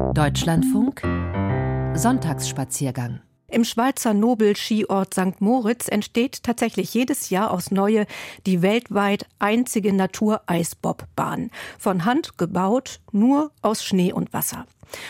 Deutschlandfunk 0.00 1.02
Sonntagsspaziergang 1.94 3.20
im 3.48 3.64
Schweizer 3.64 4.14
Nobel-Skiort 4.14 5.14
St. 5.14 5.40
Moritz 5.40 5.88
entsteht 5.88 6.42
tatsächlich 6.42 6.94
jedes 6.94 7.30
Jahr 7.30 7.50
aus 7.50 7.70
Neue 7.70 8.06
die 8.46 8.62
weltweit 8.62 9.26
einzige 9.38 9.92
Natur-Eisbobbahn. 9.92 11.50
Von 11.78 12.04
Hand 12.04 12.38
gebaut, 12.38 13.00
nur 13.12 13.50
aus 13.62 13.84
Schnee 13.84 14.12
und 14.12 14.32
Wasser. 14.32 14.66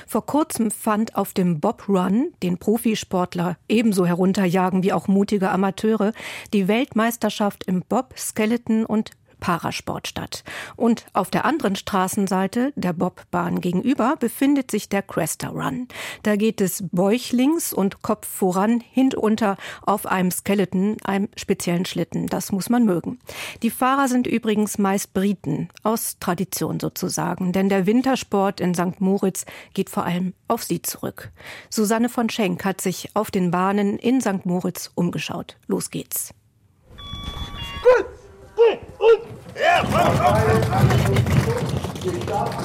Vor 0.06 0.26
kurzem 0.26 0.70
fand 0.70 1.16
auf 1.16 1.32
dem 1.32 1.60
Bob 1.60 1.88
Run, 1.88 2.32
den 2.42 2.58
Profisportler 2.58 3.56
ebenso 3.68 4.06
herunterjagen 4.06 4.82
wie 4.82 4.92
auch 4.92 5.08
mutige 5.08 5.50
Amateure, 5.50 6.12
die 6.52 6.68
Weltmeisterschaft 6.68 7.64
im 7.64 7.82
Bob, 7.88 8.14
Skeleton 8.18 8.84
und 8.84 9.10
Parasport 9.40 10.06
statt. 10.06 10.44
Und 10.76 11.06
auf 11.12 11.30
der 11.30 11.44
anderen 11.44 11.76
Straßenseite, 11.76 12.72
der 12.76 12.92
Bobbahn 12.92 13.60
gegenüber, 13.60 14.16
befindet 14.16 14.70
sich 14.70 14.88
der 14.88 15.02
Cresta 15.02 15.48
Run. 15.48 15.88
Da 16.22 16.36
geht 16.36 16.60
es 16.60 16.84
bäuchlings 16.92 17.72
und 17.72 18.02
Kopf 18.02 18.28
voran, 18.28 18.80
hinunter 18.80 19.56
auf 19.82 20.06
einem 20.06 20.30
Skeleton, 20.30 20.96
einem 21.04 21.28
speziellen 21.36 21.86
Schlitten. 21.86 22.26
Das 22.26 22.52
muss 22.52 22.68
man 22.68 22.84
mögen. 22.84 23.18
Die 23.62 23.70
Fahrer 23.70 24.08
sind 24.08 24.26
übrigens 24.26 24.78
meist 24.78 25.12
Briten, 25.12 25.68
aus 25.82 26.18
Tradition 26.20 26.78
sozusagen, 26.80 27.52
denn 27.52 27.68
der 27.68 27.86
Wintersport 27.86 28.60
in 28.60 28.74
St. 28.74 29.00
Moritz 29.00 29.46
geht 29.74 29.90
vor 29.90 30.04
allem 30.04 30.34
auf 30.48 30.62
sie 30.62 30.82
zurück. 30.82 31.30
Susanne 31.70 32.08
von 32.08 32.28
Schenk 32.28 32.64
hat 32.64 32.80
sich 32.80 33.10
auf 33.14 33.30
den 33.30 33.50
Bahnen 33.50 33.98
in 33.98 34.20
St. 34.20 34.44
Moritz 34.44 34.90
umgeschaut. 34.94 35.56
Los 35.66 35.90
geht's. 35.90 36.34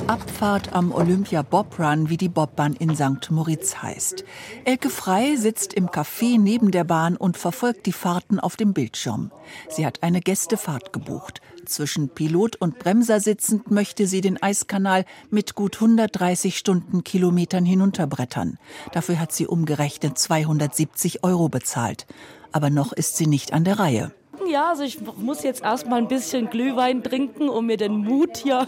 Abfahrt 0.07 0.73
am 0.73 0.91
Olympia 0.91 1.41
Bob 1.41 1.79
Run, 1.79 2.09
wie 2.09 2.17
die 2.17 2.29
Bobbahn 2.29 2.73
in 2.73 2.95
St. 2.95 3.31
Moritz 3.31 3.77
heißt. 3.77 4.23
Elke 4.63 4.89
Frei 4.89 5.35
sitzt 5.35 5.73
im 5.73 5.87
Café 5.89 6.39
neben 6.39 6.71
der 6.71 6.83
Bahn 6.83 7.17
und 7.17 7.37
verfolgt 7.37 7.85
die 7.85 7.91
Fahrten 7.91 8.39
auf 8.39 8.55
dem 8.55 8.73
Bildschirm. 8.73 9.31
Sie 9.69 9.85
hat 9.85 10.03
eine 10.03 10.21
Gästefahrt 10.21 10.93
gebucht. 10.93 11.41
Zwischen 11.65 12.09
Pilot 12.09 12.57
und 12.57 12.77
Bremser 12.79 13.19
sitzend 13.19 13.71
möchte 13.71 14.07
sie 14.07 14.21
den 14.21 14.41
Eiskanal 14.41 15.05
mit 15.31 15.55
gut 15.55 15.75
130 15.75 16.57
Stundenkilometern 16.57 17.65
hinunterbrettern. 17.65 18.59
Dafür 18.91 19.19
hat 19.19 19.31
sie 19.31 19.47
umgerechnet 19.47 20.17
270 20.17 21.23
Euro 21.23 21.49
bezahlt. 21.49 22.05
Aber 22.51 22.69
noch 22.69 22.93
ist 22.93 23.17
sie 23.17 23.27
nicht 23.27 23.51
an 23.53 23.63
der 23.63 23.79
Reihe 23.79 24.11
ja. 24.47 24.69
Also 24.69 24.83
ich 24.83 24.99
muss 25.17 25.43
jetzt 25.43 25.63
erstmal 25.63 25.99
ein 25.99 26.07
bisschen 26.07 26.49
Glühwein 26.49 27.03
trinken, 27.03 27.49
um 27.49 27.65
mir 27.65 27.77
den 27.77 27.97
Mut 27.97 28.37
hier. 28.37 28.67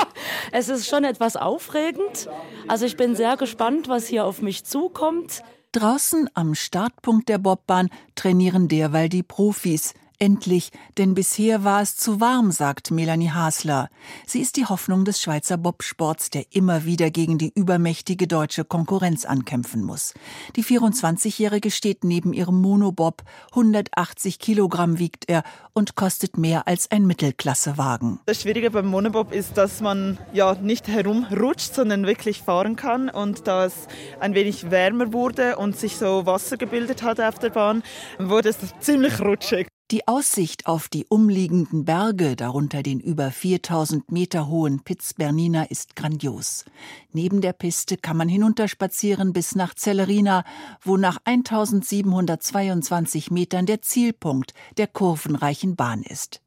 es 0.52 0.68
ist 0.68 0.88
schon 0.88 1.04
etwas 1.04 1.36
aufregend. 1.36 2.28
Also 2.68 2.86
ich 2.86 2.96
bin 2.96 3.16
sehr 3.16 3.36
gespannt, 3.36 3.88
was 3.88 4.06
hier 4.06 4.24
auf 4.24 4.42
mich 4.42 4.64
zukommt. 4.64 5.42
Draußen 5.72 6.28
am 6.34 6.54
Startpunkt 6.54 7.28
der 7.28 7.38
Bobbahn 7.38 7.88
trainieren 8.14 8.68
derweil 8.68 9.08
die 9.08 9.22
Profis. 9.22 9.94
Endlich, 10.22 10.70
denn 10.98 11.14
bisher 11.14 11.64
war 11.64 11.82
es 11.82 11.96
zu 11.96 12.20
warm, 12.20 12.52
sagt 12.52 12.92
Melanie 12.92 13.30
Hasler. 13.30 13.88
Sie 14.24 14.40
ist 14.40 14.56
die 14.56 14.66
Hoffnung 14.66 15.04
des 15.04 15.20
Schweizer 15.20 15.56
Bobsports, 15.56 16.30
der 16.30 16.44
immer 16.52 16.84
wieder 16.84 17.10
gegen 17.10 17.38
die 17.38 17.50
übermächtige 17.52 18.28
deutsche 18.28 18.64
Konkurrenz 18.64 19.24
ankämpfen 19.24 19.82
muss. 19.82 20.14
Die 20.54 20.62
24-Jährige 20.62 21.72
steht 21.72 22.04
neben 22.04 22.34
ihrem 22.34 22.60
Monobob. 22.60 23.24
180 23.50 24.38
Kilogramm 24.38 25.00
wiegt 25.00 25.28
er 25.28 25.42
und 25.72 25.96
kostet 25.96 26.38
mehr 26.38 26.68
als 26.68 26.88
ein 26.92 27.04
Mittelklassewagen. 27.04 28.20
Das 28.26 28.42
Schwierige 28.42 28.70
beim 28.70 28.86
Monobob 28.86 29.32
ist, 29.32 29.56
dass 29.56 29.80
man 29.80 30.18
ja 30.32 30.54
nicht 30.54 30.86
herumrutscht, 30.86 31.74
sondern 31.74 32.06
wirklich 32.06 32.42
fahren 32.42 32.76
kann 32.76 33.10
und 33.10 33.48
da 33.48 33.64
es 33.64 33.88
ein 34.20 34.36
wenig 34.36 34.70
wärmer 34.70 35.12
wurde 35.12 35.56
und 35.56 35.76
sich 35.76 35.96
so 35.96 36.26
Wasser 36.26 36.58
gebildet 36.58 37.02
hat 37.02 37.18
auf 37.18 37.40
der 37.40 37.50
Bahn, 37.50 37.82
wurde 38.20 38.50
es 38.50 38.58
ziemlich 38.78 39.18
rutschig. 39.18 39.71
Die 39.92 40.08
Aussicht 40.08 40.66
auf 40.66 40.88
die 40.88 41.04
umliegenden 41.04 41.84
Berge, 41.84 42.34
darunter 42.34 42.82
den 42.82 42.98
über 42.98 43.30
4000 43.30 44.10
Meter 44.10 44.48
hohen 44.48 44.80
Piz 44.80 45.12
Bernina, 45.12 45.64
ist 45.64 45.96
grandios. 45.96 46.64
Neben 47.12 47.42
der 47.42 47.52
Piste 47.52 47.98
kann 47.98 48.16
man 48.16 48.26
hinunterspazieren 48.26 49.34
bis 49.34 49.54
nach 49.54 49.74
Zellerina, 49.74 50.44
wo 50.80 50.96
nach 50.96 51.18
1722 51.24 53.30
Metern 53.30 53.66
der 53.66 53.82
Zielpunkt 53.82 54.54
der 54.78 54.86
kurvenreichen 54.86 55.76
Bahn 55.76 56.02
ist. 56.02 56.40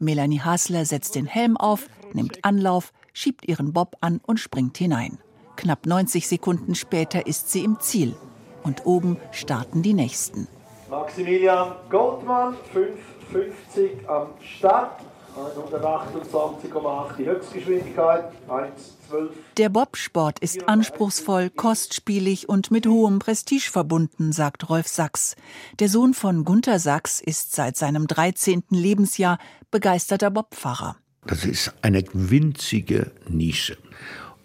Melanie 0.00 0.40
Hasler 0.40 0.84
setzt 0.84 1.14
den 1.14 1.26
Helm 1.26 1.56
auf, 1.56 1.86
nimmt 2.14 2.44
Anlauf, 2.44 2.92
schiebt 3.12 3.46
ihren 3.46 3.72
Bob 3.72 3.96
an 4.00 4.20
und 4.26 4.40
springt 4.40 4.76
hinein. 4.76 5.18
Knapp 5.54 5.86
90 5.86 6.26
Sekunden 6.26 6.74
später 6.74 7.28
ist 7.28 7.52
sie 7.52 7.62
im 7.62 7.78
Ziel. 7.78 8.16
Und 8.64 8.86
oben 8.86 9.18
starten 9.30 9.82
die 9.82 9.94
nächsten. 9.94 10.48
Maximilian 10.90 11.72
Goldmann, 11.90 12.54
5,50 12.74 14.06
am 14.06 14.28
Start. 14.40 15.02
128,8 15.36 17.16
die 17.16 17.26
Höchstgeschwindigkeit, 17.26 18.32
1,12. 18.48 19.28
Der 19.56 19.68
Bobsport 19.68 20.40
ist 20.40 20.68
anspruchsvoll, 20.68 21.50
kostspielig 21.50 22.48
und 22.48 22.72
mit 22.72 22.88
hohem 22.88 23.20
Prestige 23.20 23.70
verbunden, 23.70 24.32
sagt 24.32 24.68
Rolf 24.68 24.88
Sachs. 24.88 25.36
Der 25.78 25.88
Sohn 25.88 26.14
von 26.14 26.44
Gunther 26.44 26.80
Sachs 26.80 27.20
ist 27.20 27.54
seit 27.54 27.76
seinem 27.76 28.08
13. 28.08 28.64
Lebensjahr 28.70 29.38
begeisterter 29.70 30.30
Bobfahrer. 30.30 30.96
Das 31.26 31.44
ist 31.44 31.72
eine 31.82 32.02
winzige 32.12 33.12
Nische 33.28 33.76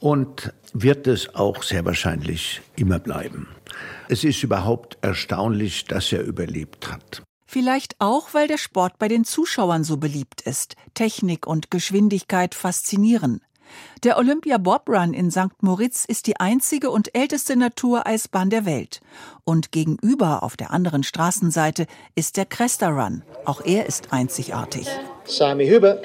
und 0.03 0.51
wird 0.73 1.07
es 1.07 1.33
auch 1.33 1.63
sehr 1.63 1.85
wahrscheinlich 1.85 2.61
immer 2.75 2.99
bleiben. 2.99 3.47
Es 4.09 4.25
ist 4.25 4.43
überhaupt 4.43 4.97
erstaunlich, 5.01 5.85
dass 5.85 6.11
er 6.11 6.23
überlebt 6.23 6.91
hat. 6.91 7.23
Vielleicht 7.47 7.95
auch, 7.99 8.33
weil 8.33 8.49
der 8.49 8.57
Sport 8.57 8.99
bei 8.99 9.07
den 9.07 9.23
Zuschauern 9.23 9.85
so 9.85 9.95
beliebt 9.95 10.41
ist. 10.41 10.75
Technik 10.93 11.47
und 11.47 11.71
Geschwindigkeit 11.71 12.53
faszinieren. 12.53 13.39
Der 14.03 14.17
Olympia 14.17 14.57
Bob 14.57 14.89
Run 14.89 15.13
in 15.13 15.31
St. 15.31 15.61
Moritz 15.61 16.03
ist 16.03 16.27
die 16.27 16.37
einzige 16.37 16.91
und 16.91 17.15
älteste 17.15 17.55
Natureisbahn 17.55 18.49
der 18.49 18.65
Welt. 18.65 18.99
Und 19.45 19.71
gegenüber 19.71 20.43
auf 20.43 20.57
der 20.57 20.71
anderen 20.71 21.03
Straßenseite 21.03 21.87
ist 22.13 22.35
der 22.35 22.45
Cresta 22.45 22.89
Run. 22.89 23.23
Auch 23.45 23.61
er 23.61 23.85
ist 23.85 24.11
einzigartig. 24.11 24.85
Sami 25.23 25.67
Hüber. 25.67 26.01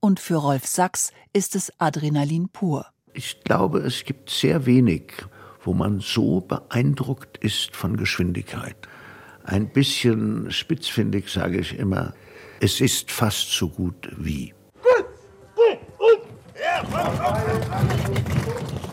Und 0.00 0.20
für 0.20 0.36
Rolf 0.36 0.66
Sachs 0.66 1.12
ist 1.32 1.56
es 1.56 1.72
Adrenalin 1.78 2.48
pur. 2.48 2.86
Ich 3.14 3.42
glaube, 3.42 3.80
es 3.80 4.04
gibt 4.04 4.30
sehr 4.30 4.64
wenig, 4.64 5.12
wo 5.62 5.72
man 5.74 6.00
so 6.00 6.40
beeindruckt 6.40 7.38
ist 7.38 7.74
von 7.74 7.96
Geschwindigkeit. 7.96 8.76
Ein 9.44 9.68
bisschen 9.72 10.50
spitzfindig 10.50 11.32
sage 11.32 11.58
ich 11.58 11.78
immer, 11.78 12.14
es 12.60 12.80
ist 12.80 13.10
fast 13.10 13.50
so 13.52 13.68
gut 13.68 14.08
wie. 14.16 14.54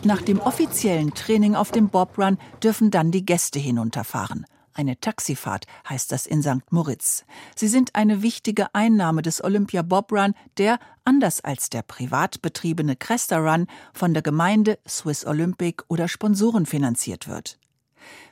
Nach 0.02 0.22
dem 0.22 0.40
offiziellen 0.40 1.14
Training 1.14 1.54
auf 1.54 1.72
dem 1.72 1.88
Bobrun 1.88 2.38
dürfen 2.62 2.90
dann 2.90 3.10
die 3.10 3.26
Gäste 3.26 3.58
hinunterfahren. 3.58 4.46
Eine 4.76 5.00
Taxifahrt 5.00 5.66
heißt 5.88 6.12
das 6.12 6.26
in 6.26 6.42
St. 6.42 6.70
Moritz. 6.70 7.24
Sie 7.54 7.66
sind 7.66 7.94
eine 7.94 8.20
wichtige 8.20 8.74
Einnahme 8.74 9.22
des 9.22 9.42
Olympia 9.42 9.80
Bob 9.80 10.12
Run, 10.12 10.34
der, 10.58 10.78
anders 11.02 11.40
als 11.40 11.70
der 11.70 11.80
privat 11.80 12.42
betriebene 12.42 12.94
Cresta 12.94 13.38
Run, 13.38 13.68
von 13.94 14.12
der 14.12 14.22
Gemeinde, 14.22 14.78
Swiss 14.86 15.24
Olympic 15.24 15.82
oder 15.88 16.08
Sponsoren 16.08 16.66
finanziert 16.66 17.26
wird. 17.26 17.58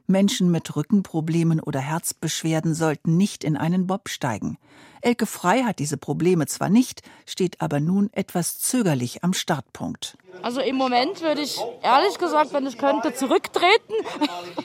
Menschen 0.06 0.50
mit 0.50 0.76
Rückenproblemen 0.76 1.60
oder 1.60 1.80
Herzbeschwerden 1.80 2.74
sollten 2.74 3.16
nicht 3.16 3.44
in 3.44 3.56
einen 3.56 3.86
Bob 3.86 4.08
steigen. 4.08 4.58
Elke 5.00 5.26
Frei 5.26 5.62
hat 5.62 5.78
diese 5.78 5.96
Probleme 5.96 6.46
zwar 6.46 6.70
nicht, 6.70 7.02
steht 7.26 7.60
aber 7.60 7.80
nun 7.80 8.10
etwas 8.12 8.58
zögerlich 8.58 9.22
am 9.22 9.32
Startpunkt. 9.34 10.16
Also 10.42 10.60
im 10.60 10.76
Moment 10.76 11.20
würde 11.22 11.42
ich 11.42 11.58
ehrlich 11.82 12.18
gesagt, 12.18 12.52
wenn 12.52 12.66
ich 12.66 12.78
könnte, 12.78 13.14
zurücktreten. 13.14 13.94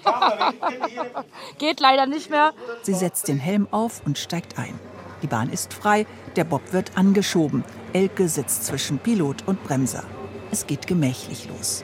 Geht 1.57 1.79
leider 1.79 2.05
nicht 2.05 2.29
mehr. 2.29 2.53
Sie 2.83 2.93
setzt 2.93 3.27
den 3.27 3.37
Helm 3.37 3.67
auf 3.71 4.01
und 4.05 4.17
steigt 4.17 4.57
ein. 4.57 4.79
Die 5.21 5.27
Bahn 5.27 5.49
ist 5.49 5.73
frei, 5.73 6.05
der 6.35 6.45
Bob 6.45 6.71
wird 6.71 6.97
angeschoben. 6.97 7.63
Elke 7.91 8.29
sitzt 8.29 8.65
zwischen 8.65 8.99
Pilot 8.99 9.43
und 9.45 9.63
Bremser. 9.63 10.03
Es 10.51 10.65
geht 10.65 10.87
gemächlich 10.87 11.49
los. 11.49 11.83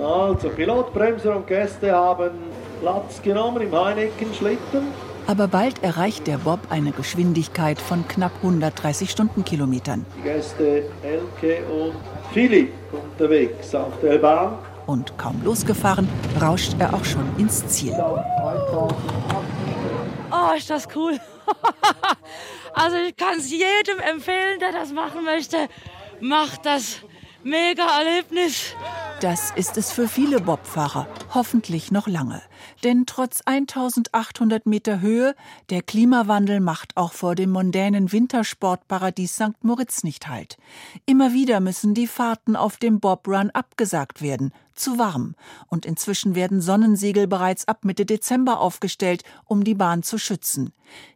Also, 0.00 0.50
Pilot, 0.50 0.92
Bremser 0.92 1.36
und 1.36 1.46
Gäste 1.46 1.92
haben 1.92 2.45
Platz 2.80 3.22
genommen 3.22 3.62
im 3.62 3.72
Heineken-Schlitten. 3.72 4.88
Aber 5.26 5.48
bald 5.48 5.82
erreicht 5.82 6.26
der 6.28 6.38
Bob 6.38 6.60
eine 6.70 6.92
Geschwindigkeit 6.92 7.80
von 7.80 8.06
knapp 8.06 8.32
130 8.42 9.10
Stundenkilometern. 9.10 10.06
Die 10.18 10.22
Gäste 10.22 10.84
Elke 11.02 11.64
und 11.66 11.94
Philipp 12.32 12.72
unterwegs 12.92 13.74
auf 13.74 13.98
der 14.00 14.18
Bahn. 14.18 14.58
Und 14.86 15.18
kaum 15.18 15.42
losgefahren, 15.44 16.08
rauscht 16.40 16.76
er 16.78 16.94
auch 16.94 17.04
schon 17.04 17.28
ins 17.38 17.66
Ziel. 17.66 17.96
Oh, 20.30 20.54
ist 20.56 20.70
das 20.70 20.86
cool. 20.94 21.18
also 22.72 22.96
ich 22.96 23.16
kann 23.16 23.38
es 23.38 23.50
jedem 23.50 23.98
empfehlen, 24.08 24.60
der 24.60 24.70
das 24.70 24.92
machen 24.92 25.24
möchte. 25.24 25.56
Macht 26.20 26.64
das 26.64 26.98
mega 27.42 27.84
Erlebnis. 27.98 28.74
Das 29.20 29.50
ist 29.52 29.76
es 29.76 29.90
für 29.92 30.08
viele 30.08 30.40
Bobfahrer, 30.40 31.08
hoffentlich 31.34 31.90
noch 31.90 32.06
lange. 32.06 32.42
Denn 32.84 33.06
trotz 33.06 33.40
1800 33.44 34.66
Meter 34.66 35.00
Höhe, 35.00 35.34
der 35.70 35.82
Klimawandel 35.82 36.60
macht 36.60 36.96
auch 36.96 37.12
vor 37.12 37.34
dem 37.34 37.50
mondänen 37.50 38.12
Wintersportparadies 38.12 39.34
St. 39.36 39.62
Moritz 39.62 40.04
nicht 40.04 40.28
Halt. 40.28 40.56
Immer 41.06 41.32
wieder 41.32 41.60
müssen 41.60 41.94
die 41.94 42.06
Fahrten 42.06 42.56
auf 42.56 42.76
dem 42.76 43.00
Bobrun 43.00 43.50
abgesagt 43.50 44.22
werden, 44.22 44.52
zu 44.74 44.98
warm. 44.98 45.34
Und 45.68 45.86
inzwischen 45.86 46.34
werden 46.34 46.60
Sonnensiegel 46.60 47.26
bereits 47.26 47.66
ab 47.66 47.84
Mitte 47.84 48.06
Dezember 48.06 48.60
aufgestellt, 48.60 49.22
um 49.44 49.64
die 49.64 49.74
Bahn 49.74 50.02
zu 50.02 50.18
schützen. 50.18 50.72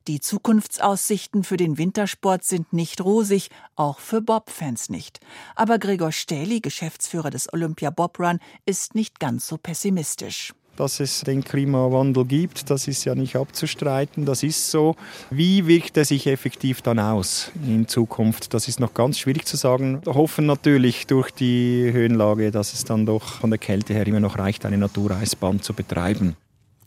Die 0.08 0.20
Zukunftsaussichten 0.20 1.44
für 1.44 1.56
den 1.56 1.78
Wintersport 1.78 2.44
sind 2.44 2.72
nicht 2.72 3.00
rosig, 3.02 3.50
auch 3.76 3.98
für 3.98 4.20
Bob-Fans 4.20 4.88
nicht. 4.88 5.20
Aber 5.54 5.78
Gregor 5.78 6.12
Stähli, 6.12 6.60
Geschäftsführer 6.60 7.30
des 7.30 7.52
Olympia 7.52 7.90
Bob 7.90 8.18
Run, 8.18 8.40
ist 8.66 8.94
nicht 8.94 9.20
ganz 9.20 9.46
so 9.46 9.56
pessimistisch 9.56 10.52
dass 10.80 10.98
es 10.98 11.20
den 11.20 11.44
Klimawandel 11.44 12.24
gibt. 12.24 12.70
Das 12.70 12.88
ist 12.88 13.04
ja 13.04 13.14
nicht 13.14 13.36
abzustreiten, 13.36 14.24
das 14.24 14.42
ist 14.42 14.70
so. 14.70 14.96
Wie 15.30 15.66
wirkt 15.66 15.98
er 15.98 16.06
sich 16.06 16.26
effektiv 16.26 16.80
dann 16.80 16.98
aus 16.98 17.52
in 17.66 17.86
Zukunft? 17.86 18.54
Das 18.54 18.66
ist 18.66 18.80
noch 18.80 18.94
ganz 18.94 19.18
schwierig 19.18 19.44
zu 19.44 19.58
sagen. 19.58 20.00
Wir 20.04 20.14
hoffen 20.14 20.46
natürlich 20.46 21.06
durch 21.06 21.30
die 21.32 21.90
Höhenlage, 21.92 22.50
dass 22.50 22.72
es 22.72 22.84
dann 22.84 23.04
doch 23.04 23.40
von 23.40 23.50
der 23.50 23.58
Kälte 23.58 23.92
her 23.92 24.06
immer 24.06 24.20
noch 24.20 24.38
reicht, 24.38 24.64
eine 24.64 24.78
Natureisbahn 24.78 25.60
zu 25.60 25.74
betreiben. 25.74 26.34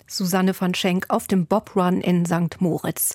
Susanne 0.08 0.60
van 0.60 0.74
Schenk 0.74 1.06
auf 1.10 1.28
dem 1.28 1.46
Bob 1.46 1.76
Run 1.76 2.02
in 2.02 2.26
St. 2.26 2.60
Moritz. 2.60 3.14